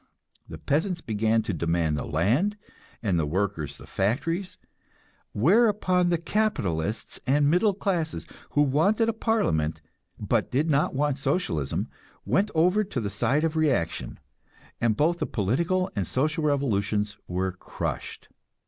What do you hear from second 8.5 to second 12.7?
who wanted a parliament, but did not want Socialism, went